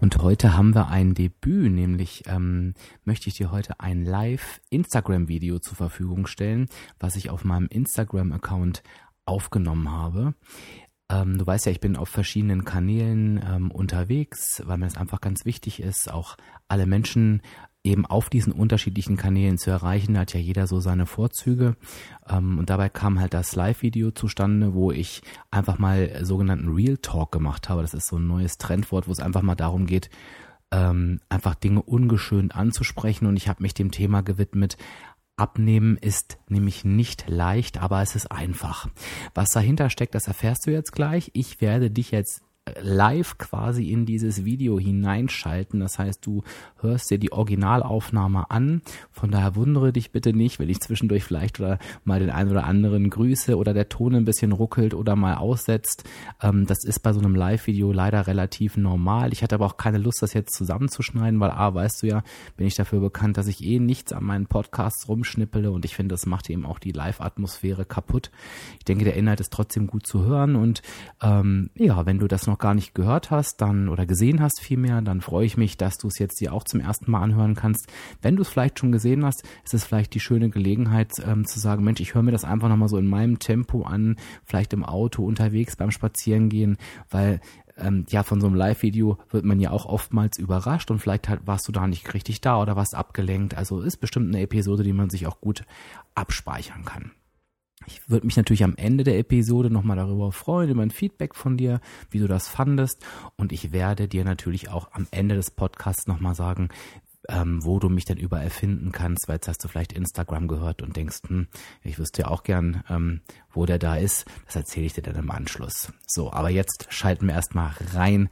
[0.00, 2.72] Und heute haben wir ein Debüt, nämlich ähm,
[3.04, 6.68] möchte ich dir heute ein Live-Instagram-Video zur Verfügung stellen,
[6.98, 8.82] was ich auf meinem Instagram-Account
[9.26, 10.32] aufgenommen habe.
[11.10, 15.20] Ähm, du weißt ja, ich bin auf verschiedenen Kanälen ähm, unterwegs, weil mir es einfach
[15.20, 17.42] ganz wichtig ist, auch alle Menschen
[17.82, 21.76] eben auf diesen unterschiedlichen Kanälen zu erreichen, hat ja jeder so seine Vorzüge.
[22.28, 27.32] Ähm, und dabei kam halt das Live-Video zustande, wo ich einfach mal sogenannten Real Talk
[27.32, 27.82] gemacht habe.
[27.82, 30.10] Das ist so ein neues Trendwort, wo es einfach mal darum geht,
[30.70, 33.26] ähm, einfach Dinge ungeschönt anzusprechen.
[33.26, 34.76] Und ich habe mich dem Thema gewidmet.
[35.36, 38.88] Abnehmen ist nämlich nicht leicht, aber es ist einfach.
[39.32, 41.30] Was dahinter steckt, das erfährst du jetzt gleich.
[41.32, 42.42] Ich werde dich jetzt
[42.80, 45.80] live quasi in dieses Video hineinschalten.
[45.80, 46.42] Das heißt, du
[46.80, 48.82] hörst dir die Originalaufnahme an.
[49.10, 52.64] Von daher wundere dich bitte nicht, wenn ich zwischendurch vielleicht oder mal den einen oder
[52.64, 56.04] anderen grüße oder der Ton ein bisschen ruckelt oder mal aussetzt.
[56.42, 59.32] Ähm, das ist bei so einem Live-Video leider relativ normal.
[59.32, 62.22] Ich hatte aber auch keine Lust, das jetzt zusammenzuschneiden, weil A, weißt du ja,
[62.56, 66.12] bin ich dafür bekannt, dass ich eh nichts an meinen Podcasts rumschnippele und ich finde,
[66.12, 68.30] das macht eben auch die Live-Atmosphäre kaputt.
[68.78, 70.82] Ich denke, der Inhalt ist trotzdem gut zu hören und
[71.22, 75.00] ähm, ja, wenn du das noch gar nicht gehört hast, dann oder gesehen hast vielmehr,
[75.02, 77.88] dann freue ich mich, dass du es jetzt dir auch zum ersten Mal anhören kannst.
[78.20, 81.58] Wenn du es vielleicht schon gesehen hast, ist es vielleicht die schöne Gelegenheit ähm, zu
[81.58, 84.84] sagen, Mensch, ich höre mir das einfach nochmal so in meinem Tempo an, vielleicht im
[84.84, 86.76] Auto, unterwegs, beim Spazierengehen,
[87.08, 87.40] weil
[87.78, 91.46] ähm, ja, von so einem Live-Video wird man ja auch oftmals überrascht und vielleicht halt
[91.46, 93.56] warst du da nicht richtig da oder warst abgelenkt.
[93.56, 95.64] Also ist bestimmt eine Episode, die man sich auch gut
[96.14, 97.12] abspeichern kann.
[97.86, 101.56] Ich würde mich natürlich am Ende der Episode nochmal darüber freuen, über ein Feedback von
[101.56, 101.80] dir,
[102.10, 103.04] wie du das fandest.
[103.36, 106.68] Und ich werde dir natürlich auch am Ende des Podcasts nochmal sagen,
[107.28, 110.82] ähm, wo du mich denn überall finden kannst, weil jetzt hast du vielleicht Instagram gehört
[110.82, 111.48] und denkst, hm,
[111.82, 113.20] ich wüsste ja auch gern, ähm,
[113.52, 114.24] wo der da ist.
[114.46, 115.92] Das erzähle ich dir dann im Anschluss.
[116.06, 118.28] So, aber jetzt schalten wir erstmal rein,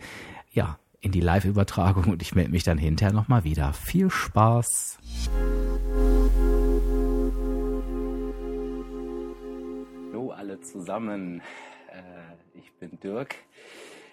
[0.51, 3.73] ja, in die Live-Übertragung und ich melde mich dann hinterher nochmal wieder.
[3.73, 4.99] Viel Spaß!
[10.49, 11.43] Alle zusammen.
[11.93, 13.37] Äh, ich bin Dirk.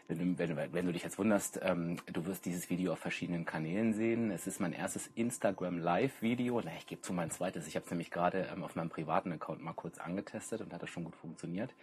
[0.10, 3.94] Wenn, wenn, wenn, du dich jetzt wunderst, ähm, du wirst dieses Video auf verschiedenen Kanälen
[3.94, 4.32] sehen.
[4.32, 6.62] Es ist mein erstes Instagram Live-Video.
[6.78, 7.68] Ich gebe zu mein zweites.
[7.68, 10.82] Ich habe es nämlich gerade ähm, auf meinem privaten Account mal kurz angetestet und hat
[10.84, 11.74] das schon gut funktioniert.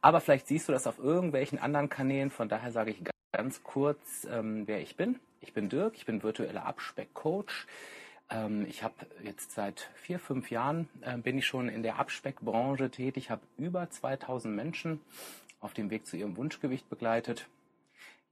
[0.00, 2.30] Aber vielleicht siehst du das auf irgendwelchen anderen Kanälen.
[2.30, 3.02] Von daher sage ich
[3.32, 5.18] ganz kurz, ähm, wer ich bin.
[5.40, 7.66] Ich bin Dirk, ich bin virtueller Abspeck-Coach.
[8.30, 12.90] Ähm, ich habe jetzt seit vier, fünf Jahren äh, bin ich schon in der Abspeckbranche
[12.90, 15.00] tätig, habe über 2000 Menschen
[15.60, 17.48] auf dem Weg zu ihrem Wunschgewicht begleitet.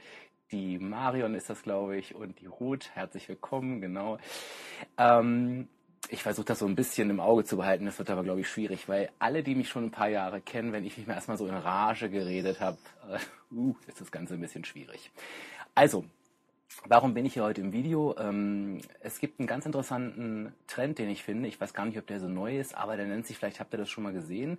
[0.52, 2.90] die Marion ist das, glaube ich, und die Ruth.
[2.96, 4.18] Herzlich willkommen, genau.
[4.98, 5.70] Ähm,
[6.10, 8.50] ich versuche das so ein bisschen im Auge zu behalten, das wird aber, glaube ich,
[8.50, 11.38] schwierig, weil alle, die mich schon ein paar Jahre kennen, wenn ich mich mal erstmal
[11.38, 12.78] so in Rage geredet habe,
[13.10, 13.20] äh,
[13.54, 15.12] uh, ist das Ganze ein bisschen schwierig.
[15.76, 16.06] Also,
[16.86, 18.16] warum bin ich hier heute im Video?
[18.18, 21.48] Ähm, es gibt einen ganz interessanten Trend, den ich finde.
[21.50, 23.74] Ich weiß gar nicht, ob der so neu ist, aber der nennt sich, vielleicht habt
[23.74, 24.58] ihr das schon mal gesehen,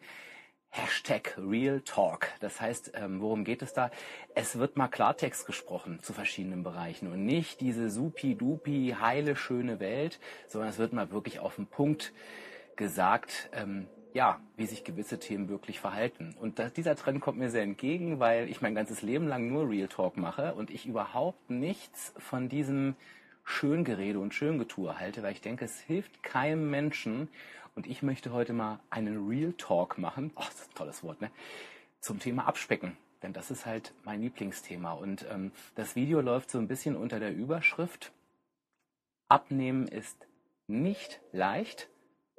[0.70, 2.28] Hashtag Real Talk.
[2.40, 3.90] Das heißt, ähm, worum geht es da?
[4.34, 10.20] Es wird mal Klartext gesprochen zu verschiedenen Bereichen und nicht diese supi-dupi, heile, schöne Welt,
[10.46, 12.12] sondern es wird mal wirklich auf den Punkt
[12.76, 16.34] gesagt, ähm, ja, wie sich gewisse Themen wirklich verhalten.
[16.40, 19.68] Und das, dieser Trend kommt mir sehr entgegen, weil ich mein ganzes Leben lang nur
[19.68, 22.94] Real Talk mache und ich überhaupt nichts von diesem
[23.48, 27.28] Schöngerede und Schöngetue halte, weil ich denke, es hilft keinem Menschen
[27.74, 30.32] und ich möchte heute mal einen Real Talk machen.
[30.36, 31.30] Oh, das ist ein tolles Wort, ne?
[32.00, 32.96] Zum Thema Abspecken.
[33.22, 34.92] Denn das ist halt mein Lieblingsthema.
[34.92, 38.12] Und ähm, das Video läuft so ein bisschen unter der Überschrift
[39.30, 40.26] Abnehmen ist
[40.68, 41.90] nicht leicht,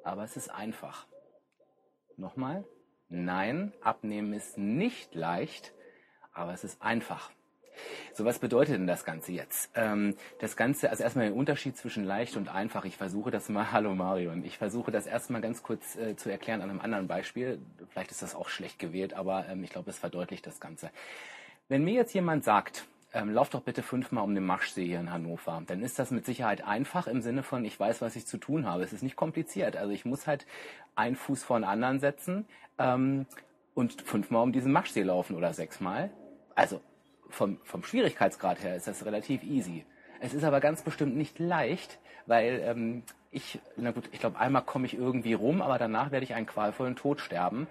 [0.03, 1.05] aber es ist einfach.
[2.17, 2.65] Nochmal.
[3.09, 5.71] Nein, abnehmen ist nicht leicht,
[6.33, 7.31] aber es ist einfach.
[8.13, 9.69] So, was bedeutet denn das Ganze jetzt?
[9.75, 12.85] Ähm, das Ganze, also erstmal den Unterschied zwischen leicht und einfach.
[12.85, 16.61] Ich versuche das mal, hallo Marion, ich versuche das erstmal ganz kurz äh, zu erklären
[16.61, 17.59] an einem anderen Beispiel.
[17.89, 20.91] Vielleicht ist das auch schlecht gewählt, aber ähm, ich glaube, es verdeutlicht das Ganze.
[21.67, 25.11] Wenn mir jetzt jemand sagt, ähm, lauf doch bitte fünfmal um den Maschsee hier in
[25.11, 25.63] Hannover.
[25.65, 28.67] Dann ist das mit Sicherheit einfach im Sinne von, ich weiß, was ich zu tun
[28.67, 28.83] habe.
[28.83, 29.75] Es ist nicht kompliziert.
[29.75, 30.45] Also ich muss halt
[30.95, 32.45] einen Fuß vor den anderen setzen
[32.77, 33.25] ähm,
[33.73, 36.11] und fünfmal um diesen Maschsee laufen oder sechsmal.
[36.53, 36.81] Also
[37.29, 39.85] vom, vom Schwierigkeitsgrad her ist das relativ easy.
[40.19, 44.63] Es ist aber ganz bestimmt nicht leicht, weil ähm, ich, na gut, ich glaube, einmal
[44.63, 47.67] komme ich irgendwie rum, aber danach werde ich einen qualvollen Tod sterben.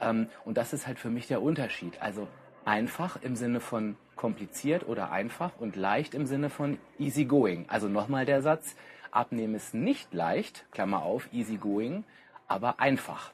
[0.00, 2.00] Ähm, und das ist halt für mich der Unterschied.
[2.00, 2.28] Also
[2.64, 7.64] einfach im Sinne von kompliziert oder einfach und leicht im Sinne von easy going.
[7.68, 8.76] Also nochmal der Satz,
[9.10, 12.04] abnehmen ist nicht leicht, Klammer auf, easy going,
[12.46, 13.32] aber einfach.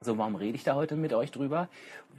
[0.00, 1.68] So, warum rede ich da heute mit euch drüber?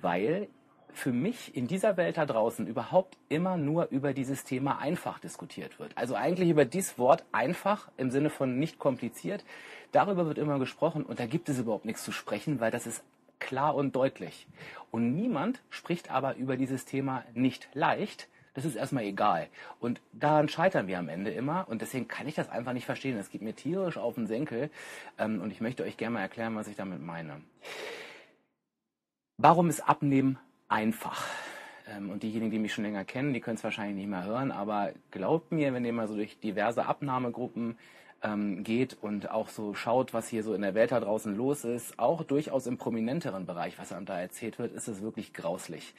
[0.01, 0.47] Weil
[0.97, 5.79] für mich in dieser Welt da draußen überhaupt immer nur über dieses Thema einfach diskutiert
[5.79, 5.97] wird.
[5.97, 9.43] Also eigentlich über dieses Wort einfach im Sinne von nicht kompliziert.
[9.91, 13.03] Darüber wird immer gesprochen und da gibt es überhaupt nichts zu sprechen, weil das ist
[13.39, 14.47] klar und deutlich.
[14.91, 18.27] Und niemand spricht aber über dieses Thema nicht leicht.
[18.53, 19.47] Das ist erstmal egal.
[19.81, 21.67] Und daran scheitern wir am Ende immer.
[21.67, 23.17] Und deswegen kann ich das einfach nicht verstehen.
[23.17, 24.69] Es geht mir tierisch auf den Senkel.
[25.17, 27.41] Ähm, und ich möchte euch gerne mal erklären, was ich damit meine.
[29.37, 31.25] Warum ist Abnehmen einfach?
[31.87, 34.51] Ähm, und diejenigen, die mich schon länger kennen, die können es wahrscheinlich nicht mehr hören.
[34.51, 37.77] Aber glaubt mir, wenn ihr mal so durch diverse Abnahmegruppen
[38.23, 41.63] ähm, geht und auch so schaut, was hier so in der Welt da draußen los
[41.63, 45.93] ist, auch durchaus im prominenteren Bereich, was einem da erzählt wird, ist es wirklich grauslich.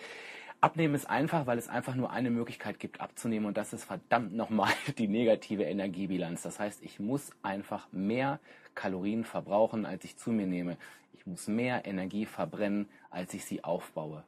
[0.60, 4.34] Abnehmen ist einfach, weil es einfach nur eine Möglichkeit gibt abzunehmen und das ist verdammt
[4.34, 6.42] nochmal die negative Energiebilanz.
[6.42, 8.40] Das heißt, ich muss einfach mehr
[8.74, 10.76] Kalorien verbrauchen, als ich zu mir nehme.
[11.12, 14.24] Ich muss mehr Energie verbrennen, als ich sie aufbaue.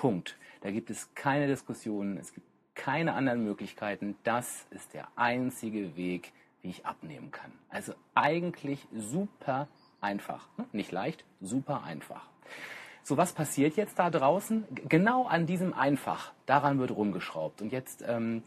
[0.00, 0.38] Punkt.
[0.62, 4.16] Da gibt es keine Diskussionen, es gibt keine anderen Möglichkeiten.
[4.24, 6.32] Das ist der einzige Weg,
[6.62, 7.52] wie ich abnehmen kann.
[7.68, 9.68] Also eigentlich super
[10.00, 10.48] einfach.
[10.56, 10.64] Hm?
[10.72, 12.26] Nicht leicht, super einfach.
[13.02, 14.64] So, was passiert jetzt da draußen?
[14.88, 16.32] Genau an diesem einfach.
[16.46, 17.60] Daran wird rumgeschraubt.
[17.60, 18.42] Und jetzt, ähm,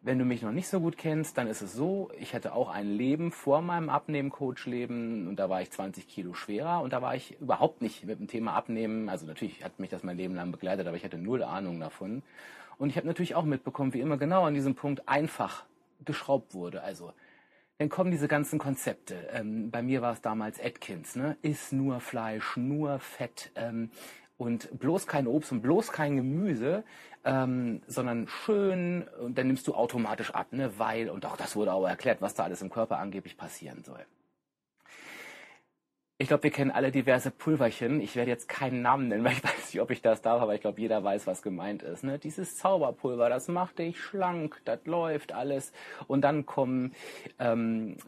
[0.00, 2.70] wenn du mich noch nicht so gut kennst, dann ist es so, ich hatte auch
[2.70, 7.16] ein Leben vor meinem Abnehmen-Coach-Leben und da war ich 20 Kilo schwerer und da war
[7.16, 10.52] ich überhaupt nicht mit dem Thema Abnehmen, also natürlich hat mich das mein Leben lang
[10.52, 12.22] begleitet, aber ich hatte null Ahnung davon.
[12.78, 15.64] Und ich habe natürlich auch mitbekommen, wie immer genau an diesem Punkt einfach
[16.04, 16.82] geschraubt wurde.
[16.82, 17.12] Also
[17.78, 19.28] dann kommen diese ganzen Konzepte.
[19.32, 21.36] Ähm, bei mir war es damals Atkins, ne?
[21.42, 23.90] Iss nur Fleisch, nur Fett ähm,
[24.36, 26.84] und bloß kein Obst und bloß kein Gemüse,
[27.28, 30.72] ähm, sondern schön und dann nimmst du automatisch ab, ne?
[30.78, 34.04] Weil, und auch das wurde auch erklärt, was da alles im Körper angeblich passieren soll.
[36.20, 38.00] Ich glaube, wir kennen alle diverse Pulverchen.
[38.00, 40.54] Ich werde jetzt keinen Namen nennen, weil ich weiß nicht, ob ich das darf, aber
[40.54, 42.02] ich glaube, jeder weiß, was gemeint ist.
[42.02, 42.18] Ne?
[42.18, 45.70] Dieses Zauberpulver, das macht dich schlank, das läuft alles.
[46.06, 46.94] Und dann kommen,
[47.38, 47.98] ähm,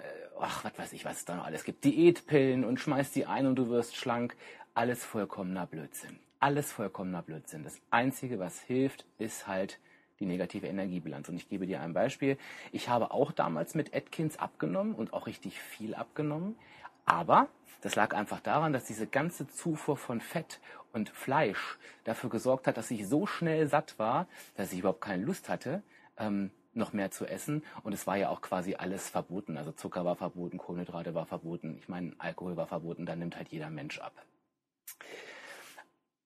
[0.41, 1.85] ach, was weiß ich, was es da noch alles gibt.
[1.85, 4.35] Diätpillen und schmeißt die ein und du wirst schlank.
[4.81, 6.19] Alles vollkommener Blödsinn.
[6.39, 7.65] Alles vollkommener Blödsinn.
[7.65, 9.79] Das Einzige, was hilft, ist halt
[10.21, 11.29] die negative Energiebilanz.
[11.29, 12.39] Und ich gebe dir ein Beispiel.
[12.73, 16.57] Ich habe auch damals mit Atkins abgenommen und auch richtig viel abgenommen.
[17.05, 17.49] Aber
[17.83, 20.61] das lag einfach daran, dass diese ganze Zufuhr von Fett
[20.95, 25.27] und Fleisch dafür gesorgt hat, dass ich so schnell satt war, dass ich überhaupt keine
[25.27, 25.83] Lust hatte,
[26.17, 27.63] ähm, noch mehr zu essen.
[27.83, 29.59] Und es war ja auch quasi alles verboten.
[29.59, 33.51] Also Zucker war verboten, Kohlenhydrate war verboten, ich meine, Alkohol war verboten, da nimmt halt
[33.51, 34.15] jeder Mensch ab.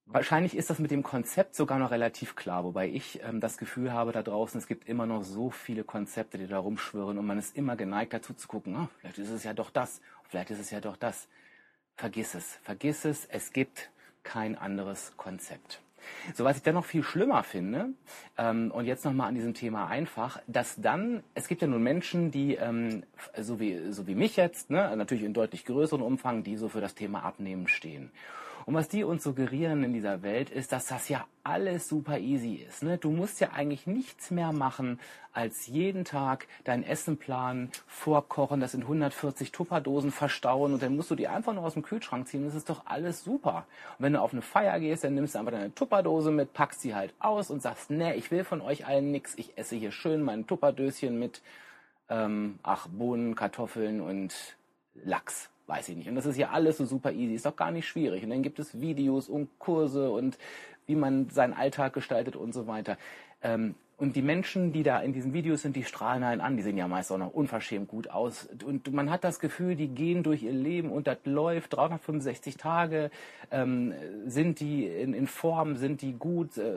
[0.07, 3.93] Wahrscheinlich ist das mit dem Konzept sogar noch relativ klar, wobei ich ähm, das Gefühl
[3.93, 7.39] habe da draußen, es gibt immer noch so viele Konzepte, die da rumschwirren und man
[7.39, 10.61] ist immer geneigt dazu zu gucken, oh, vielleicht ist es ja doch das, vielleicht ist
[10.61, 11.27] es ja doch das.
[11.97, 13.91] Vergiss es, vergiss es, es gibt
[14.25, 15.81] kein anderes Konzept.
[16.35, 17.91] So, was ich dann noch viel schlimmer finde,
[18.37, 22.31] ähm, und jetzt nochmal an diesem Thema einfach, dass dann, es gibt ja nun Menschen,
[22.31, 23.05] die, ähm,
[23.39, 26.83] so, wie, so wie mich jetzt, ne, natürlich in deutlich größeren Umfang, die so für
[26.83, 28.11] das Thema Abnehmen stehen.
[28.67, 32.55] Und was die uns suggerieren in dieser Welt ist, dass das ja alles super easy
[32.55, 32.83] ist.
[32.83, 32.97] Ne?
[32.97, 34.99] Du musst ja eigentlich nichts mehr machen,
[35.35, 41.11] als jeden Tag dein Essen planen, vorkochen, das in 140 Tupperdosen verstauen und dann musst
[41.11, 42.45] du die einfach nur aus dem Kühlschrank ziehen.
[42.45, 43.67] Das ist doch alles super.
[43.99, 46.81] Und wenn du auf eine Feier gehst, dann nimmst du einfach deine Tupperdose mit, packst
[46.81, 49.35] sie halt aus und sagst, nee, ich will von euch allen nichts.
[49.37, 51.43] Ich esse hier schön mein Tupperdöschen mit,
[52.09, 54.35] ähm, ach, Bohnen, Kartoffeln und
[54.95, 56.09] Lachs weiß ich nicht.
[56.09, 58.23] Und das ist ja alles so super easy, ist doch gar nicht schwierig.
[58.23, 60.39] Und dann gibt es Videos und Kurse und
[60.87, 62.99] wie man seinen Alltag gestaltet und so weiter.
[63.43, 66.57] Ähm, und die Menschen, die da in diesen Videos sind, die strahlen einen an.
[66.57, 68.49] Die sehen ja meist auch noch unverschämt gut aus.
[68.65, 73.13] Und man hat das Gefühl, die gehen durch ihr Leben und das läuft 365 Tage.
[73.53, 73.95] Ähm,
[74.27, 76.75] sind die in, in, Form, sind die gut, äh,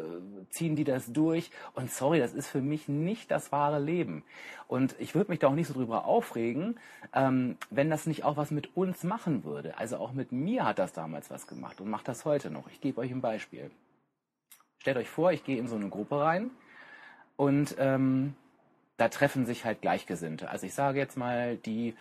[0.50, 1.50] ziehen die das durch?
[1.74, 4.24] Und sorry, das ist für mich nicht das wahre Leben.
[4.68, 6.80] Und ich würde mich da auch nicht so drüber aufregen,
[7.16, 9.76] ähm, wenn das nicht auch was mit uns machen würde.
[9.80, 12.70] Also auch mit mir hat das damals was gemacht und macht das heute noch.
[12.70, 13.72] Ich gebe euch ein Beispiel.
[14.78, 16.52] Stellt euch vor, ich gehe in so eine Gruppe rein
[17.38, 18.36] und ähm,
[18.98, 20.50] da treffen sich halt Gleichgesinnte.
[20.50, 21.96] Also ich sage jetzt mal, die,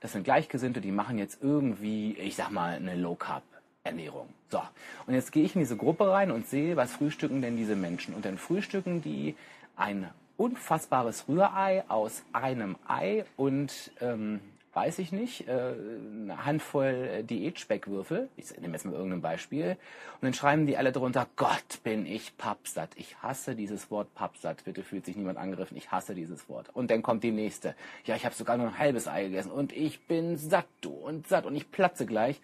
[0.00, 3.42] das sind Gleichgesinnte, die machen jetzt irgendwie, ich sag mal, eine Low Carb.
[3.86, 4.28] Ernährung.
[4.50, 4.60] So,
[5.06, 8.14] und jetzt gehe ich in diese Gruppe rein und sehe, was frühstücken denn diese Menschen.
[8.14, 9.36] Und dann frühstücken die
[9.76, 14.40] ein unfassbares Rührei aus einem Ei und ähm,
[14.76, 20.22] weiß ich nicht, äh, eine Handvoll äh, Diätspeckwürfel, ich nehme jetzt mal irgendein Beispiel, und
[20.22, 22.90] dann schreiben die alle drunter, Gott, bin ich pappsatt.
[22.96, 24.64] Ich hasse dieses Wort pappsatt.
[24.64, 25.76] Bitte fühlt sich niemand angegriffen.
[25.78, 26.68] Ich hasse dieses Wort.
[26.74, 27.74] Und dann kommt die nächste.
[28.04, 31.26] Ja, ich habe sogar nur ein halbes Ei gegessen und ich bin satt, du, und
[31.26, 32.40] satt und ich platze gleich.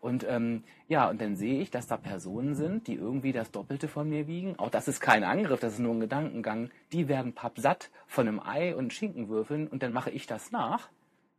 [0.00, 3.86] Und ähm, ja, und dann sehe ich, dass da Personen sind, die irgendwie das Doppelte
[3.86, 4.58] von mir wiegen.
[4.58, 6.70] Auch das ist kein Angriff, das ist nur ein Gedankengang.
[6.92, 10.88] Die werden pappsatt von einem Ei und Schinkenwürfeln und dann mache ich das nach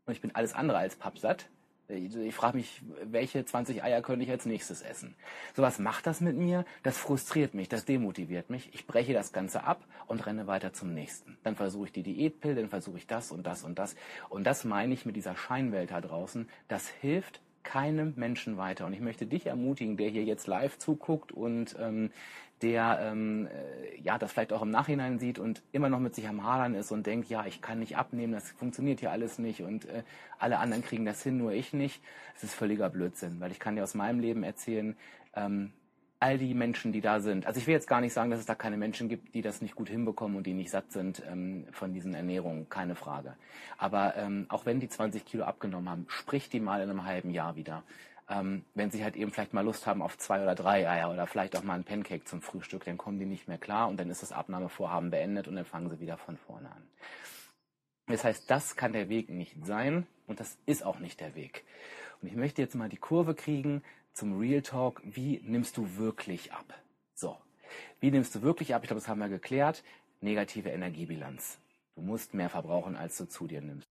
[0.07, 1.47] und ich bin alles andere als pappsatt.
[1.89, 5.15] Ich frage mich, welche 20 Eier könnte ich als nächstes essen?
[5.55, 6.65] So was macht das mit mir?
[6.83, 8.73] Das frustriert mich, das demotiviert mich.
[8.73, 11.37] Ich breche das Ganze ab und renne weiter zum nächsten.
[11.43, 13.95] Dann versuche ich die Diätpille, dann versuche ich das und das und das.
[14.27, 16.49] Und das meine ich mit dieser Scheinwelt da draußen.
[16.67, 18.85] Das hilft keinem Menschen weiter.
[18.85, 22.11] Und ich möchte dich ermutigen, der hier jetzt live zuguckt und ähm,
[22.61, 26.27] der ähm, äh, ja das vielleicht auch im Nachhinein sieht und immer noch mit sich
[26.27, 29.61] am Hadern ist und denkt, ja, ich kann nicht abnehmen, das funktioniert hier alles nicht
[29.61, 30.03] und äh,
[30.39, 32.01] alle anderen kriegen das hin, nur ich nicht.
[32.35, 34.95] Es ist völliger Blödsinn, weil ich kann dir aus meinem Leben erzählen,
[35.35, 35.71] ähm,
[36.19, 37.45] all die Menschen, die da sind.
[37.45, 39.61] Also ich will jetzt gar nicht sagen, dass es da keine Menschen gibt, die das
[39.61, 43.35] nicht gut hinbekommen und die nicht satt sind ähm, von diesen Ernährungen, keine Frage.
[43.77, 47.29] Aber ähm, auch wenn die 20 Kilo abgenommen haben, sprich die mal in einem halben
[47.29, 47.83] Jahr wieder
[48.29, 51.27] ähm, wenn sie halt eben vielleicht mal Lust haben auf zwei oder drei Eier oder
[51.27, 54.09] vielleicht auch mal ein Pancake zum Frühstück, dann kommen die nicht mehr klar und dann
[54.09, 56.83] ist das Abnahmevorhaben beendet und dann fangen sie wieder von vorne an.
[58.07, 61.65] Das heißt, das kann der Weg nicht sein und das ist auch nicht der Weg.
[62.21, 65.01] Und ich möchte jetzt mal die Kurve kriegen zum Real Talk.
[65.03, 66.73] Wie nimmst du wirklich ab?
[67.13, 67.37] So.
[67.99, 68.83] Wie nimmst du wirklich ab?
[68.83, 69.83] Ich glaube, das haben wir geklärt.
[70.21, 71.59] Negative Energiebilanz.
[71.95, 73.87] Du musst mehr verbrauchen, als du zu dir nimmst.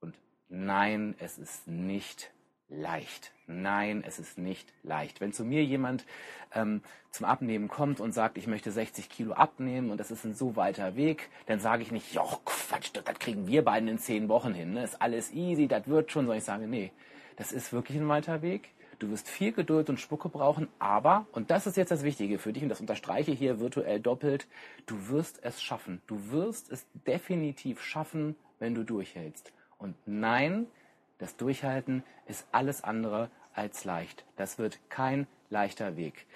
[0.00, 0.16] Und
[0.48, 2.32] nein, es ist nicht
[2.68, 3.32] leicht.
[3.46, 5.20] Nein, es ist nicht leicht.
[5.20, 6.06] Wenn zu mir jemand
[6.54, 10.34] ähm, zum Abnehmen kommt und sagt, ich möchte 60 Kilo abnehmen und das ist ein
[10.34, 14.28] so weiter Weg, dann sage ich nicht, ja Quatsch, das, kriegen wir beiden in zehn
[14.28, 14.72] Wochen hin.
[14.72, 14.84] Ne?
[14.84, 16.24] Ist alles easy, das wird schon.
[16.24, 16.90] Sondern ich sage, nee,
[17.36, 18.70] das ist wirklich ein weiter Weg.
[18.98, 22.52] Du wirst viel Geduld und Spucke brauchen, aber, und das ist jetzt das Wichtige für
[22.52, 24.46] dich, und das unterstreiche ich hier virtuell doppelt,
[24.86, 26.00] du wirst es schaffen.
[26.06, 29.52] Du wirst es definitiv schaffen, wenn du durchhältst.
[29.78, 30.68] Und nein,
[31.18, 34.24] das Durchhalten ist alles andere als leicht.
[34.36, 36.26] Das wird kein leichter Weg.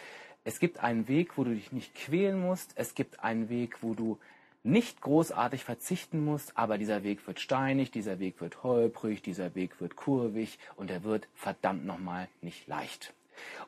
[0.44, 2.72] Es gibt einen Weg, wo du dich nicht quälen musst.
[2.76, 4.18] Es gibt einen Weg, wo du
[4.62, 9.80] nicht großartig verzichten musst, aber dieser Weg wird steinig, dieser Weg wird holprig, dieser Weg
[9.80, 13.14] wird kurvig und er wird verdammt nochmal nicht leicht.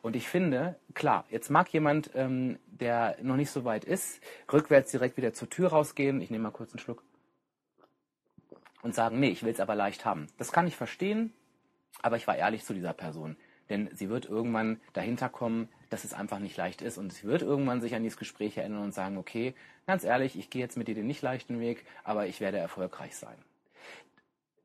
[0.01, 4.91] Und ich finde, klar, jetzt mag jemand, ähm, der noch nicht so weit ist, rückwärts
[4.91, 6.21] direkt wieder zur Tür rausgehen.
[6.21, 7.03] Ich nehme mal kurz einen Schluck
[8.83, 10.27] und sagen, nee, ich will es aber leicht haben.
[10.37, 11.33] Das kann ich verstehen,
[12.01, 13.37] aber ich war ehrlich zu dieser Person.
[13.69, 16.97] Denn sie wird irgendwann dahinter kommen, dass es einfach nicht leicht ist.
[16.97, 19.55] Und sie wird irgendwann sich an dieses Gespräch erinnern und sagen, okay,
[19.87, 23.15] ganz ehrlich, ich gehe jetzt mit dir den nicht leichten Weg, aber ich werde erfolgreich
[23.15, 23.37] sein.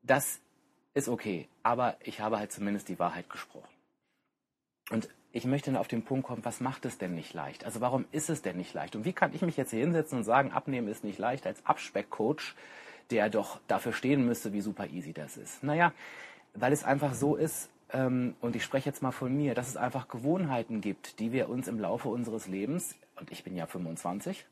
[0.03, 0.41] Das
[0.93, 3.69] ist okay, aber ich habe halt zumindest die Wahrheit gesprochen.
[4.89, 7.65] Und ich möchte auf den Punkt kommen, was macht es denn nicht leicht?
[7.65, 8.95] Also warum ist es denn nicht leicht?
[8.95, 11.65] Und wie kann ich mich jetzt hier hinsetzen und sagen, abnehmen ist nicht leicht als
[11.65, 12.55] Abspeckcoach?
[13.11, 15.63] Der doch dafür stehen müsste, wie super easy das ist.
[15.63, 15.93] Naja,
[16.53, 19.77] weil es einfach so ist, ähm, und ich spreche jetzt mal von mir, dass es
[19.77, 24.45] einfach Gewohnheiten gibt, die wir uns im Laufe unseres Lebens, und ich bin ja 25,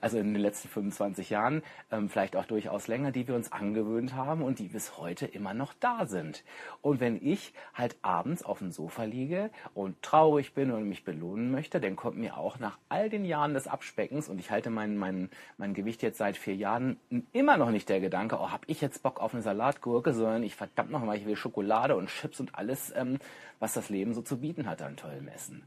[0.00, 4.14] also in den letzten 25 Jahren, ähm, vielleicht auch durchaus länger, die wir uns angewöhnt
[4.14, 6.44] haben und die bis heute immer noch da sind.
[6.80, 11.50] Und wenn ich halt abends auf dem Sofa liege und traurig bin und mich belohnen
[11.50, 14.96] möchte, dann kommt mir auch nach all den Jahren des Abspeckens und ich halte mein,
[14.96, 16.98] mein, mein Gewicht jetzt seit vier Jahren
[17.32, 20.56] immer noch nicht der Gedanke, oh, hab ich jetzt Bock auf eine Salatgurke, sondern ich
[20.56, 23.18] verdammt nochmal, ich will Schokolade und Chips und alles, ähm,
[23.58, 25.62] was das Leben so zu bieten hat an tollem Essen.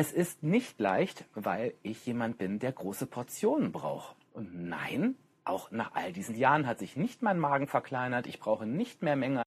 [0.00, 4.14] Es ist nicht leicht, weil ich jemand bin, der große Portionen braucht.
[4.32, 8.28] Und nein, auch nach all diesen Jahren hat sich nicht mein Magen verkleinert.
[8.28, 9.42] Ich brauche nicht mehr Menge,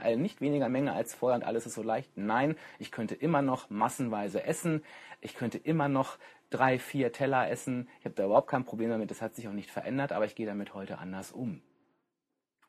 [0.00, 2.16] äh, nicht weniger Menge als vorher und alles ist so leicht.
[2.16, 4.84] Nein, ich könnte immer noch massenweise essen.
[5.20, 6.16] Ich könnte immer noch
[6.48, 7.88] drei, vier Teller essen.
[7.98, 10.36] Ich habe da überhaupt kein Problem damit, das hat sich auch nicht verändert, aber ich
[10.36, 11.60] gehe damit heute anders um.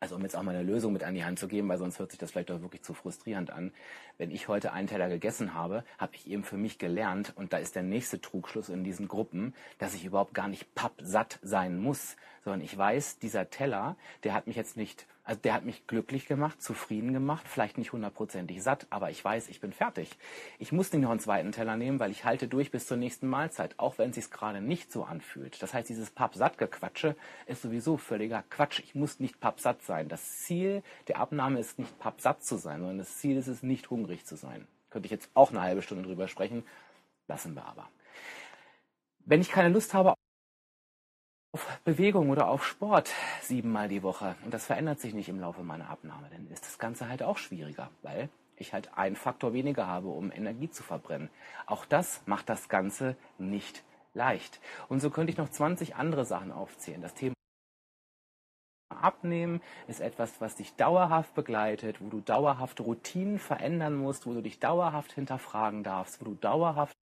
[0.01, 1.99] Also um jetzt auch mal eine Lösung mit an die Hand zu geben, weil sonst
[1.99, 3.73] hört sich das vielleicht doch wirklich zu frustrierend an.
[4.17, 7.57] Wenn ich heute einen Teller gegessen habe, habe ich eben für mich gelernt, und da
[7.57, 12.15] ist der nächste Trugschluss in diesen Gruppen, dass ich überhaupt gar nicht pappsatt sein muss,
[12.45, 16.25] sondern ich weiß, dieser Teller, der hat mich jetzt nicht also der hat mich glücklich
[16.25, 20.17] gemacht, zufrieden gemacht, vielleicht nicht hundertprozentig satt, aber ich weiß, ich bin fertig.
[20.57, 23.27] Ich muss nicht noch einen zweiten Teller nehmen, weil ich halte durch bis zur nächsten
[23.27, 25.61] Mahlzeit, auch wenn es sich gerade nicht so anfühlt.
[25.61, 28.79] Das heißt, dieses Pappsatt-Gequatsche ist sowieso völliger Quatsch.
[28.79, 30.09] Ich muss nicht pappsatt sein.
[30.09, 33.91] Das Ziel der Abnahme ist nicht pappsatt zu sein, sondern das Ziel ist es, nicht
[33.91, 34.67] hungrig zu sein.
[34.89, 36.63] Könnte ich jetzt auch eine halbe Stunde drüber sprechen,
[37.27, 37.87] lassen wir aber.
[39.25, 40.15] Wenn ich keine Lust habe
[41.51, 44.35] auf Bewegung oder auf Sport siebenmal die Woche.
[44.45, 46.29] Und das verändert sich nicht im Laufe meiner Abnahme.
[46.31, 50.31] Dann ist das Ganze halt auch schwieriger, weil ich halt einen Faktor weniger habe, um
[50.31, 51.29] Energie zu verbrennen.
[51.65, 54.59] Auch das macht das Ganze nicht leicht.
[54.89, 57.01] Und so könnte ich noch 20 andere Sachen aufzählen.
[57.01, 57.33] Das Thema
[58.89, 64.41] Abnehmen ist etwas, was dich dauerhaft begleitet, wo du dauerhaft Routinen verändern musst, wo du
[64.41, 66.98] dich dauerhaft hinterfragen darfst, wo du dauerhaft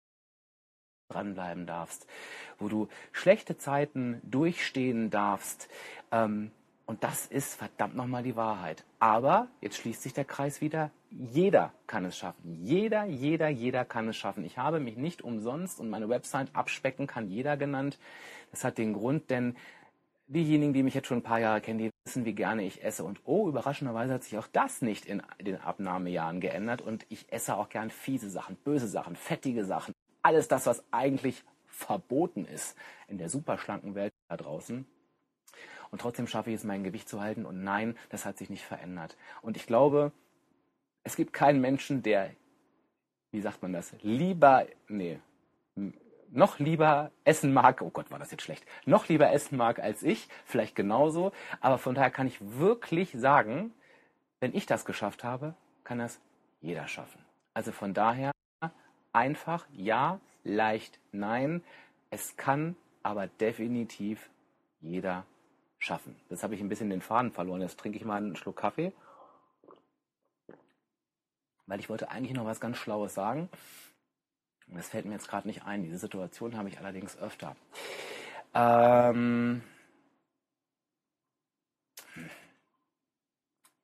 [1.09, 2.07] dranbleiben darfst,
[2.59, 5.69] wo du schlechte Zeiten durchstehen darfst.
[6.13, 6.51] Ähm,
[6.87, 8.85] und das ist verdammt nochmal die Wahrheit.
[9.01, 10.91] Aber jetzt schließt sich der Kreis wieder.
[11.11, 12.65] Jeder kann es schaffen.
[12.65, 14.45] Jeder, jeder, jeder kann es schaffen.
[14.45, 17.99] Ich habe mich nicht umsonst und meine Website abspecken kann jeder genannt.
[18.53, 19.57] Das hat den Grund, denn
[20.29, 23.03] diejenigen, die mich jetzt schon ein paar Jahre kennen, die wissen, wie gerne ich esse.
[23.03, 26.83] Und oh, überraschenderweise hat sich auch das nicht in den Abnahmejahren geändert.
[26.83, 29.93] Und ich esse auch gern fiese Sachen, böse Sachen, fettige Sachen,
[30.27, 34.85] alles das, was eigentlich verboten ist in der superschlanken Welt da draußen.
[35.93, 37.47] Und trotzdem schaffe ich es, mein Gewicht zu halten.
[37.47, 39.17] Und nein, das hat sich nicht verändert.
[39.41, 40.11] Und ich glaube,
[41.05, 42.33] es gibt keinen Menschen, der,
[43.31, 45.21] wie sagt man das, lieber, nee,
[46.33, 50.03] noch lieber essen mag, oh Gott, war das jetzt schlecht, noch lieber essen mag als
[50.03, 51.31] ich, vielleicht genauso.
[51.61, 53.73] Aber von daher kann ich wirklich sagen,
[54.41, 55.55] wenn ich das geschafft habe,
[55.85, 56.19] kann das
[56.61, 57.25] jeder schaffen.
[57.55, 58.33] Also von daher
[59.17, 61.65] einfach ja, leicht nein.
[62.11, 64.31] Es kann aber definitiv
[64.81, 65.25] jeder
[65.79, 66.15] schaffen.
[66.29, 67.63] Das habe ich ein bisschen den Faden verloren.
[67.63, 68.93] Jetzt trinke ich mal einen Schluck Kaffee.
[71.67, 73.49] Weil ich wollte eigentlich noch was ganz Schlaues sagen.
[74.69, 75.83] Das fällt mir jetzt gerade nicht ein.
[75.83, 77.57] Diese Situation habe ich allerdings öfter.
[78.55, 79.63] Ähm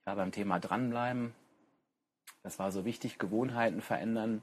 [0.06, 1.34] ja, beim Thema dranbleiben.
[2.42, 4.42] Das war so wichtig, Gewohnheiten verändern.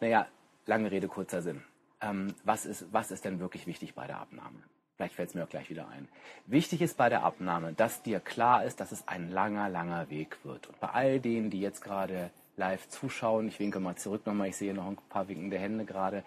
[0.00, 0.26] Naja,
[0.66, 1.62] lange Rede, kurzer Sinn.
[2.00, 4.58] Ähm, was, ist, was ist denn wirklich wichtig bei der Abnahme?
[4.96, 6.08] Vielleicht fällt es mir auch gleich wieder ein.
[6.46, 10.38] Wichtig ist bei der Abnahme, dass dir klar ist, dass es ein langer, langer Weg
[10.44, 10.66] wird.
[10.66, 14.56] Und bei all denen, die jetzt gerade live zuschauen, ich winke mal zurück nochmal, ich
[14.56, 16.24] sehe noch ein paar winkende Hände gerade,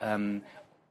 [0.00, 0.42] ähm,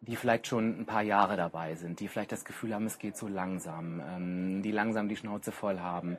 [0.02, 3.16] die vielleicht schon ein paar Jahre dabei sind, die vielleicht das Gefühl haben, es geht
[3.16, 6.18] so langsam, ähm, die langsam die Schnauze voll haben.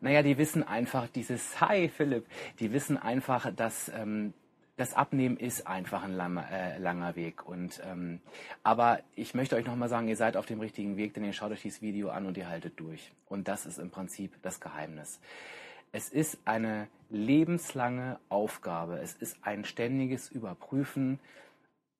[0.00, 2.26] Naja, die wissen einfach dieses, hi Philipp,
[2.58, 4.34] die wissen einfach, dass ähm,
[4.80, 7.46] das Abnehmen ist einfach ein langer, äh, langer Weg.
[7.46, 8.20] Und, ähm,
[8.62, 11.52] aber ich möchte euch nochmal sagen, ihr seid auf dem richtigen Weg, denn ihr schaut
[11.52, 13.12] euch dieses Video an und ihr haltet durch.
[13.26, 15.20] Und das ist im Prinzip das Geheimnis.
[15.92, 19.00] Es ist eine lebenslange Aufgabe.
[19.00, 21.20] Es ist ein ständiges Überprüfen,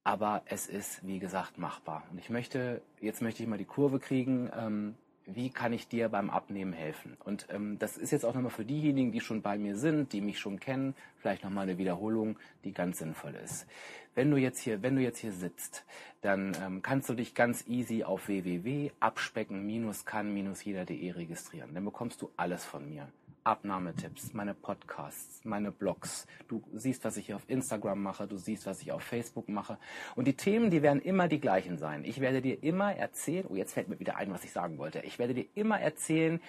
[0.02, 2.04] aber es ist, wie gesagt, machbar.
[2.10, 4.50] Und ich möchte, jetzt möchte ich mal die Kurve kriegen.
[4.56, 4.94] Ähm,
[5.26, 7.16] wie kann ich dir beim Abnehmen helfen?
[7.24, 10.20] Und ähm, das ist jetzt auch nochmal für diejenigen, die schon bei mir sind, die
[10.20, 13.66] mich schon kennen, vielleicht nochmal eine Wiederholung, die ganz sinnvoll ist.
[14.14, 15.84] Wenn du jetzt hier, wenn du jetzt hier sitzt,
[16.20, 21.74] dann ähm, kannst du dich ganz easy auf www.abspecken-kann-jeder.de registrieren.
[21.74, 23.08] Dann bekommst du alles von mir.
[23.44, 26.26] Abnahmetipps, meine Podcasts, meine Blogs.
[26.48, 29.78] Du siehst, was ich hier auf Instagram mache, du siehst, was ich auf Facebook mache.
[30.16, 32.04] Und die Themen, die werden immer die gleichen sein.
[32.04, 35.00] Ich werde dir immer erzählen, oh, jetzt fällt mir wieder ein, was ich sagen wollte.
[35.00, 36.40] Ich werde dir immer erzählen,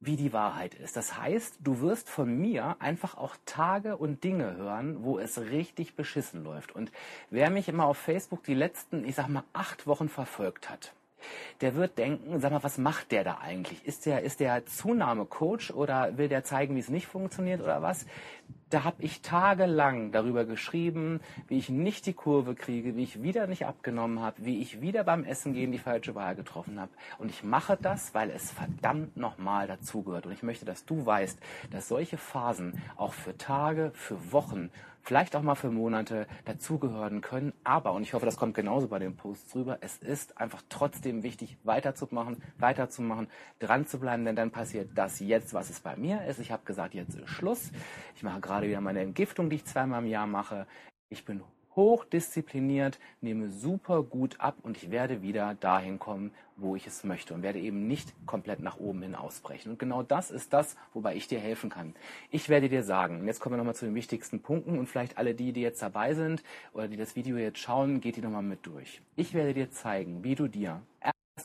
[0.00, 0.96] wie die Wahrheit ist.
[0.96, 5.96] Das heißt, du wirst von mir einfach auch Tage und Dinge hören, wo es richtig
[5.96, 6.72] beschissen läuft.
[6.72, 6.92] Und
[7.30, 10.92] wer mich immer auf Facebook die letzten, ich sag mal, acht Wochen verfolgt hat,
[11.60, 13.84] der wird denken, sag mal, was macht der da eigentlich?
[13.86, 18.06] Ist der, ist der Zunahmecoach oder will der zeigen, wie es nicht funktioniert oder was?
[18.68, 23.46] Da habe ich tagelang darüber geschrieben, wie ich nicht die Kurve kriege, wie ich wieder
[23.46, 26.90] nicht abgenommen habe, wie ich wieder beim Essen gehen die falsche Wahl getroffen habe.
[27.18, 30.26] Und ich mache das, weil es verdammt nochmal dazugehört.
[30.26, 31.38] Und ich möchte, dass du weißt,
[31.70, 34.70] dass solche Phasen auch für Tage, für Wochen
[35.06, 37.52] vielleicht auch mal für Monate dazugehören können.
[37.62, 41.22] Aber, und ich hoffe, das kommt genauso bei den Posts rüber, es ist einfach trotzdem
[41.22, 43.28] wichtig, weiterzumachen, weiterzumachen,
[43.60, 46.40] dran zu bleiben, denn dann passiert das jetzt, was es bei mir ist.
[46.40, 47.70] Ich habe gesagt, jetzt ist Schluss.
[48.16, 50.66] Ich mache gerade wieder meine Entgiftung, die ich zweimal im Jahr mache.
[51.10, 51.42] Ich bin
[51.76, 57.34] hochdiszipliniert, nehme super gut ab und ich werde wieder dahin kommen, wo ich es möchte
[57.34, 59.72] und werde eben nicht komplett nach oben hin ausbrechen.
[59.72, 61.94] Und genau das ist das, wobei ich dir helfen kann.
[62.30, 65.34] Ich werde dir sagen, jetzt kommen wir nochmal zu den wichtigsten Punkten und vielleicht alle
[65.34, 66.42] die, die jetzt dabei sind
[66.72, 69.02] oder die das Video jetzt schauen, geht die nochmal mit durch.
[69.14, 70.80] Ich werde dir zeigen, wie du dir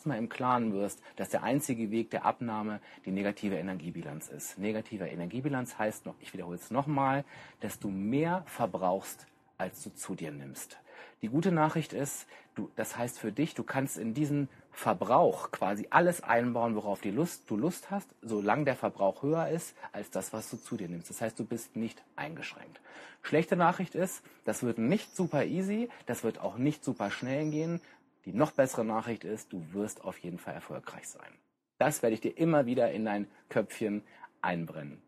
[0.02, 4.58] erstmal im Klaren wirst, dass der einzige Weg der Abnahme die negative Energiebilanz ist.
[4.58, 7.24] Negative Energiebilanz heißt noch, ich wiederhole es nochmal,
[7.60, 9.28] dass du mehr verbrauchst,
[9.60, 10.80] als du zu dir nimmst.
[11.22, 15.86] Die gute Nachricht ist, du, das heißt für dich, du kannst in diesen Verbrauch quasi
[15.92, 20.34] alles einbauen, worauf die Lust, du Lust hast, solange der Verbrauch höher ist als das,
[20.34, 21.12] was du zu dir nimmst.
[21.12, 22.82] Das heißt, du bist nicht eingeschränkt.
[23.22, 27.80] Schlechte Nachricht ist, das wird nicht super easy, das wird auch nicht super schnell gehen.
[28.26, 31.34] Die noch bessere Nachricht ist, du wirst auf jeden Fall erfolgreich sein.
[31.80, 34.04] Das werde ich dir immer wieder in dein Köpfchen
[34.42, 35.02] einbrennen.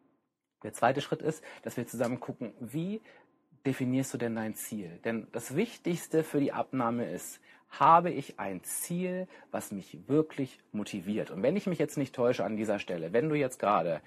[0.63, 3.01] Der zweite Schritt ist, dass wir zusammen gucken, wie
[3.65, 4.99] definierst du denn dein Ziel?
[5.03, 11.31] Denn das Wichtigste für die Abnahme ist, habe ich ein Ziel, was mich wirklich motiviert?
[11.31, 14.01] Und wenn ich mich jetzt nicht täusche an dieser Stelle, wenn du jetzt gerade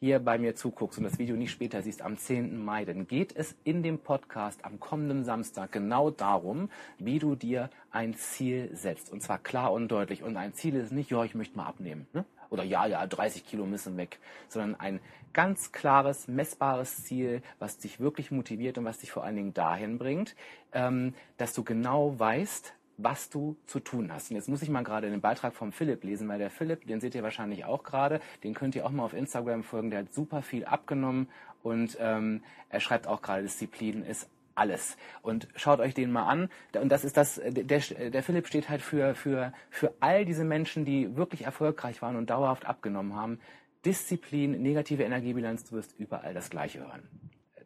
[0.00, 2.64] hier bei mir zuguckst und das Video nicht später siehst, am 10.
[2.64, 7.68] Mai, dann geht es in dem Podcast am kommenden Samstag genau darum, wie du dir
[7.90, 9.12] ein Ziel setzt.
[9.12, 10.22] Und zwar klar und deutlich.
[10.22, 12.06] Und ein Ziel ist nicht, ja, ich möchte mal abnehmen.
[12.14, 12.24] Ne?
[12.48, 14.18] Oder ja, ja, 30 Kilo müssen weg.
[14.48, 15.00] Sondern ein
[15.34, 19.98] ganz klares, messbares Ziel, was dich wirklich motiviert und was dich vor allen Dingen dahin
[19.98, 20.34] bringt,
[20.72, 24.30] ähm, dass du genau weißt, was du zu tun hast.
[24.30, 27.00] Und jetzt muss ich mal gerade den Beitrag vom Philipp lesen, weil der Philipp, den
[27.00, 30.14] seht ihr wahrscheinlich auch gerade, den könnt ihr auch mal auf Instagram folgen, der hat
[30.14, 31.28] super viel abgenommen
[31.62, 34.96] und ähm, er schreibt auch gerade, Disziplin ist alles.
[35.22, 36.50] Und schaut euch den mal an.
[36.74, 40.84] Und das ist das, der, der Philipp steht halt für, für, für all diese Menschen,
[40.84, 43.40] die wirklich erfolgreich waren und dauerhaft abgenommen haben.
[43.84, 47.08] Disziplin, negative Energiebilanz, du wirst überall das Gleiche hören.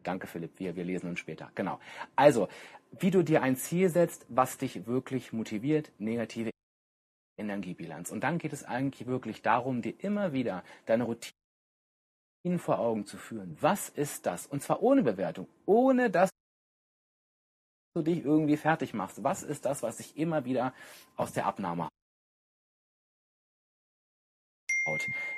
[0.03, 0.51] Danke, Philipp.
[0.59, 1.51] Wir, wir lesen uns später.
[1.55, 1.79] Genau.
[2.15, 2.47] Also,
[2.99, 6.51] wie du dir ein Ziel setzt, was dich wirklich motiviert, negative
[7.37, 8.11] Energiebilanz.
[8.11, 11.33] Und dann geht es eigentlich wirklich darum, dir immer wieder deine Routine
[12.57, 13.57] vor Augen zu führen.
[13.59, 14.47] Was ist das?
[14.47, 16.29] Und zwar ohne Bewertung, ohne dass
[17.95, 19.23] du dich irgendwie fertig machst.
[19.23, 20.73] Was ist das, was dich immer wieder
[21.15, 21.89] aus der Abnahme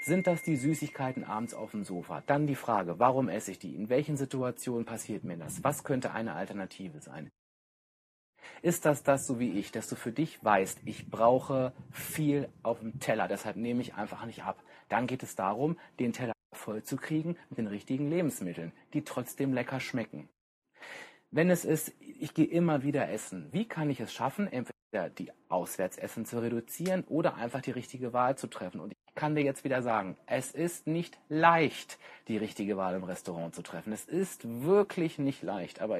[0.01, 2.21] Sind das die Süßigkeiten abends auf dem Sofa?
[2.27, 3.75] Dann die Frage, warum esse ich die?
[3.75, 5.63] In welchen Situationen passiert mir das?
[5.63, 7.29] Was könnte eine Alternative sein?
[8.61, 12.79] Ist das das so wie ich, dass du für dich weißt, ich brauche viel auf
[12.79, 14.61] dem Teller, deshalb nehme ich einfach nicht ab.
[14.89, 19.53] Dann geht es darum, den Teller voll zu kriegen mit den richtigen Lebensmitteln, die trotzdem
[19.53, 20.29] lecker schmecken.
[21.29, 25.31] Wenn es ist, ich gehe immer wieder essen, wie kann ich es schaffen, entweder die
[25.49, 28.79] Auswärtsessen zu reduzieren oder einfach die richtige Wahl zu treffen?
[28.79, 33.03] Und ich kann dir jetzt wieder sagen, es ist nicht leicht, die richtige Wahl im
[33.03, 33.91] Restaurant zu treffen.
[33.91, 35.99] Es ist wirklich nicht leicht, aber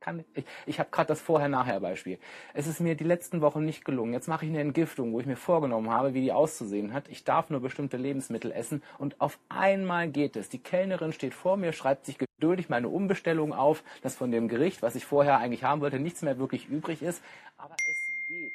[0.00, 2.18] kann, ich, ich habe gerade das Vorher-Nachher-Beispiel.
[2.54, 4.12] Es ist mir die letzten Wochen nicht gelungen.
[4.12, 7.08] Jetzt mache ich eine Entgiftung, wo ich mir vorgenommen habe, wie die auszusehen hat.
[7.08, 10.48] Ich darf nur bestimmte Lebensmittel essen und auf einmal geht es.
[10.48, 14.82] Die Kellnerin steht vor mir, schreibt sich geduldig meine Umbestellung auf, dass von dem Gericht,
[14.82, 17.22] was ich vorher eigentlich haben wollte, nichts mehr wirklich übrig ist.
[17.56, 18.54] Aber es geht.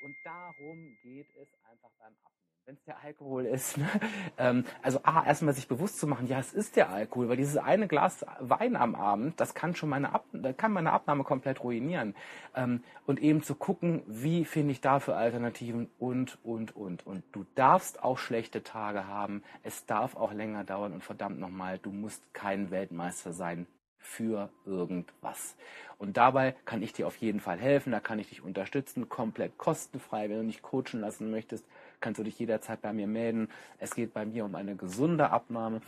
[0.00, 3.76] Und darum geht es einfach beim Abnehmen wenn es der Alkohol ist.
[3.78, 3.88] Ne?
[4.36, 7.56] Ähm, also A, erstmal sich bewusst zu machen, ja, es ist der Alkohol, weil dieses
[7.56, 10.24] eine Glas Wein am Abend, das kann schon meine, Ab
[10.56, 12.16] kann meine Abnahme komplett ruinieren.
[12.56, 17.06] Ähm, und eben zu gucken, wie finde ich dafür Alternativen und, und, und.
[17.06, 19.44] Und du darfst auch schlechte Tage haben.
[19.62, 23.66] Es darf auch länger dauern und verdammt nochmal, du musst kein Weltmeister sein
[23.98, 25.56] für irgendwas.
[25.98, 29.58] Und dabei kann ich dir auf jeden Fall helfen, da kann ich dich unterstützen, komplett
[29.58, 30.28] kostenfrei.
[30.28, 31.64] Wenn du dich coachen lassen möchtest,
[32.04, 33.48] kannst du dich jederzeit bei mir melden.
[33.78, 35.80] Es geht bei mir um eine gesunde Abnahme,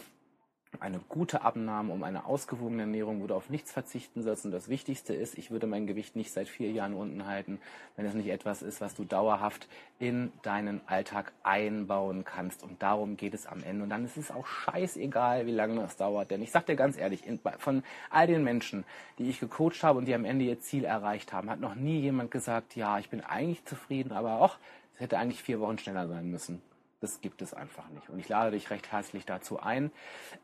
[0.80, 4.46] eine gute Abnahme, um eine ausgewogene Ernährung, wo du auf nichts verzichten sollst.
[4.46, 7.60] Und das Wichtigste ist, ich würde mein Gewicht nicht seit vier Jahren unten halten,
[7.96, 12.62] wenn es nicht etwas ist, was du dauerhaft in deinen Alltag einbauen kannst.
[12.62, 13.82] Und darum geht es am Ende.
[13.82, 16.30] Und dann ist es auch scheißegal, wie lange es dauert.
[16.30, 17.24] Denn ich sag dir ganz ehrlich,
[17.58, 18.84] von all den Menschen,
[19.18, 22.00] die ich gecoacht habe und die am Ende ihr Ziel erreicht haben, hat noch nie
[22.00, 24.56] jemand gesagt, ja, ich bin eigentlich zufrieden, aber auch,
[24.96, 26.62] es hätte eigentlich vier Wochen schneller sein müssen.
[27.00, 28.08] Das gibt es einfach nicht.
[28.08, 29.92] Und ich lade dich recht herzlich dazu ein.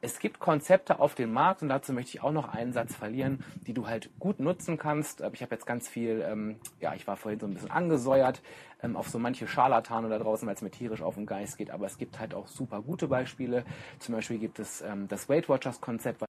[0.02, 3.42] Es gibt Konzepte auf dem Markt und dazu möchte ich auch noch einen Satz verlieren,
[3.66, 5.22] die du halt gut nutzen kannst.
[5.32, 8.42] Ich habe jetzt ganz viel, ähm, ja, ich war vorhin so ein bisschen angesäuert
[8.82, 11.70] ähm, auf so manche Scharlatane da draußen, weil es mir tierisch auf den Geist geht.
[11.70, 13.64] Aber es gibt halt auch super gute Beispiele.
[13.98, 16.22] Zum Beispiel gibt es ähm, das Weight Watchers Konzept,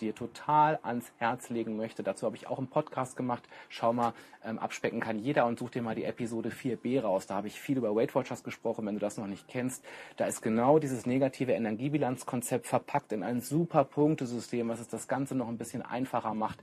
[0.00, 2.02] dir total ans Herz legen möchte.
[2.02, 3.42] Dazu habe ich auch einen Podcast gemacht.
[3.68, 7.26] Schau mal, ähm, abspecken kann jeder und such dir mal die Episode 4b raus.
[7.26, 9.84] Da habe ich viel über Weight Watchers gesprochen, wenn du das noch nicht kennst.
[10.16, 15.34] Da ist genau dieses negative Energiebilanzkonzept verpackt in ein super Punktesystem, was es das Ganze
[15.34, 16.60] noch ein bisschen einfacher macht.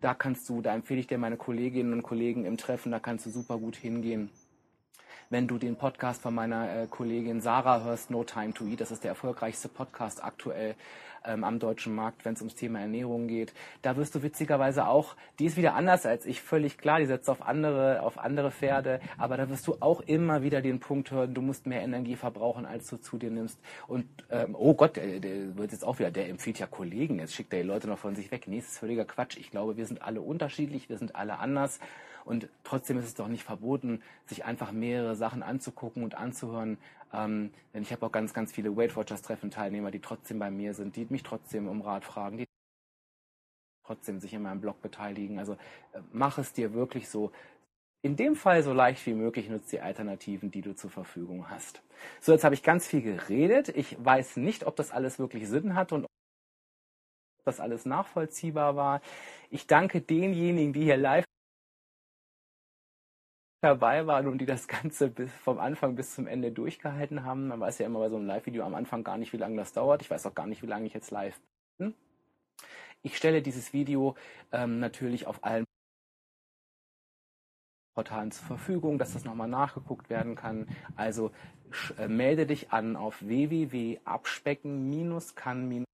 [0.00, 3.26] Da kannst du, da empfehle ich dir meine Kolleginnen und Kollegen im Treffen, da kannst
[3.26, 4.30] du super gut hingehen
[5.32, 8.82] wenn du den Podcast von meiner äh, Kollegin Sarah hörst, No Time to Eat.
[8.82, 10.74] Das ist der erfolgreichste Podcast aktuell
[11.24, 13.54] ähm, am deutschen Markt, wenn es ums Thema Ernährung geht.
[13.80, 17.30] Da wirst du witzigerweise auch, die ist wieder anders als ich, völlig klar, die setzt
[17.30, 21.32] auf andere, auf andere Pferde, aber da wirst du auch immer wieder den Punkt hören,
[21.32, 23.58] du musst mehr Energie verbrauchen, als du zu dir nimmst.
[23.88, 27.34] Und ähm, oh Gott, der, der wird jetzt auch wieder, der empfiehlt ja Kollegen, jetzt
[27.34, 28.48] schickt er die Leute noch von sich weg.
[28.48, 29.38] Nee, das ist völliger Quatsch.
[29.38, 31.80] Ich glaube, wir sind alle unterschiedlich, wir sind alle anders.
[32.24, 36.78] Und trotzdem ist es doch nicht verboten, sich einfach mehrere Sachen anzugucken und anzuhören,
[37.12, 40.50] ähm, denn ich habe auch ganz, ganz viele Weight Watchers Treffen Teilnehmer, die trotzdem bei
[40.50, 42.46] mir sind, die mich trotzdem um Rat fragen, die
[43.84, 45.38] trotzdem sich in meinem Blog beteiligen.
[45.38, 45.54] Also
[45.92, 47.32] äh, mach es dir wirklich so
[48.04, 51.82] in dem Fall so leicht wie möglich nutzt die Alternativen, die du zur Verfügung hast.
[52.20, 53.68] So, jetzt habe ich ganz viel geredet.
[53.68, 56.10] Ich weiß nicht, ob das alles wirklich Sinn hat und ob
[57.44, 59.00] das alles nachvollziehbar war.
[59.50, 61.24] Ich danke denjenigen, die hier live
[63.62, 67.48] dabei waren und die das Ganze bis, vom Anfang bis zum Ende durchgehalten haben.
[67.48, 69.72] Man weiß ja immer bei so einem Live-Video am Anfang gar nicht, wie lange das
[69.72, 70.02] dauert.
[70.02, 71.40] Ich weiß auch gar nicht, wie lange ich jetzt live
[71.78, 71.94] bin.
[73.02, 74.16] Ich stelle dieses Video
[74.50, 75.64] ähm, natürlich auf allen
[77.94, 80.66] Portalen zur Verfügung, dass das nochmal nachgeguckt werden kann.
[80.96, 81.30] Also
[81.98, 85.84] äh, melde dich an auf www.abspecken-kann-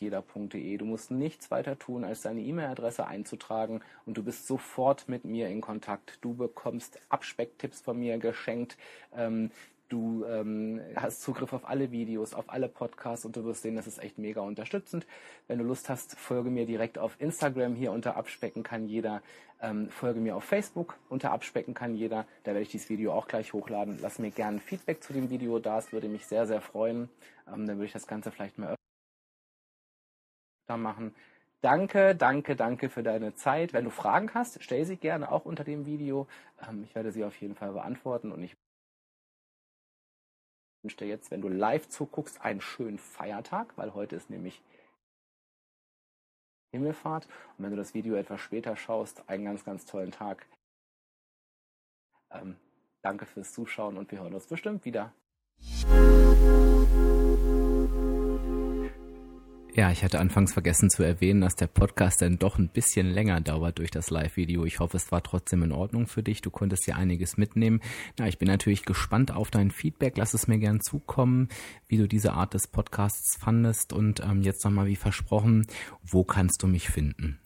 [0.00, 0.76] jeder.de.
[0.76, 5.48] Du musst nichts weiter tun, als deine E-Mail-Adresse einzutragen und du bist sofort mit mir
[5.48, 6.18] in Kontakt.
[6.20, 8.76] Du bekommst Abspecktipps von mir geschenkt.
[9.16, 9.50] Ähm,
[9.92, 13.86] du ähm, hast Zugriff auf alle Videos, auf alle Podcasts und du wirst sehen, das
[13.86, 15.06] ist echt mega unterstützend.
[15.48, 19.22] Wenn du Lust hast, folge mir direkt auf Instagram hier unter Abspecken kann jeder.
[19.60, 22.26] Ähm, folge mir auf Facebook unter Abspecken kann jeder.
[22.44, 23.98] Da werde ich dieses Video auch gleich hochladen.
[24.00, 25.78] Lass mir gerne Feedback zu dem Video da.
[25.78, 27.08] Es würde mich sehr, sehr freuen.
[27.46, 28.74] Ähm, dann würde ich das Ganze vielleicht mal
[30.76, 31.14] machen.
[31.62, 33.72] Danke, danke, danke für deine Zeit.
[33.72, 36.26] Wenn du Fragen hast, stell sie gerne auch unter dem Video.
[36.68, 38.56] Ähm, ich werde sie auf jeden Fall beantworten und ich
[40.82, 44.60] wünsche dir jetzt, wenn du live zuguckst, einen schönen Feiertag, weil heute ist nämlich
[46.72, 47.28] Himmelfahrt.
[47.56, 50.46] Und wenn du das Video etwas später schaust, einen ganz, ganz tollen Tag.
[52.30, 52.56] Ähm,
[53.02, 55.12] danke fürs Zuschauen und wir hören uns bestimmt wieder.
[59.74, 63.40] Ja, ich hatte anfangs vergessen zu erwähnen, dass der Podcast dann doch ein bisschen länger
[63.40, 64.66] dauert durch das Live-Video.
[64.66, 66.42] Ich hoffe, es war trotzdem in Ordnung für dich.
[66.42, 67.80] Du konntest ja einiges mitnehmen.
[68.18, 70.18] Na, ich bin natürlich gespannt auf dein Feedback.
[70.18, 71.48] Lass es mir gern zukommen,
[71.88, 73.94] wie du diese Art des Podcasts fandest.
[73.94, 75.66] Und ähm, jetzt nochmal wie versprochen,
[76.02, 77.38] wo kannst du mich finden?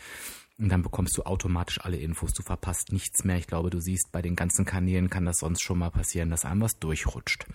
[0.60, 2.32] und dann bekommst du automatisch alle Infos.
[2.34, 3.36] Du verpasst nichts mehr.
[3.36, 6.44] Ich glaube, du siehst, bei den ganzen Kanälen kann das sonst schon mal passieren, dass
[6.44, 7.46] einem was durchrutscht.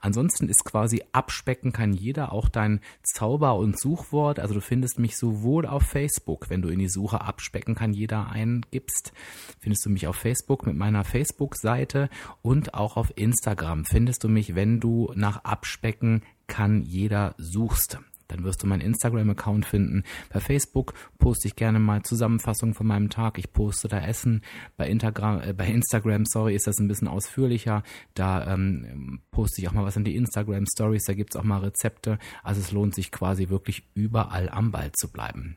[0.00, 4.38] Ansonsten ist quasi abspecken kann jeder auch dein Zauber- und Suchwort.
[4.38, 8.28] Also du findest mich sowohl auf Facebook, wenn du in die Suche abspecken kann jeder
[8.28, 9.12] eingibst,
[9.60, 12.10] findest du mich auf Facebook mit meiner Facebook-Seite
[12.42, 17.98] und auch auf Instagram findest du mich, wenn du nach abspecken kann jeder suchst.
[18.28, 20.04] Dann wirst du meinen Instagram-Account finden.
[20.32, 23.38] Bei Facebook poste ich gerne mal Zusammenfassungen von meinem Tag.
[23.38, 24.42] Ich poste da Essen.
[24.76, 27.82] Bei, Instagram, äh, bei Instagram, sorry, ist das ein bisschen ausführlicher.
[28.14, 31.04] Da ähm, poste ich auch mal was in die Instagram Stories.
[31.04, 32.18] Da gibt's auch mal Rezepte.
[32.42, 35.56] Also es lohnt sich quasi wirklich überall am Ball zu bleiben.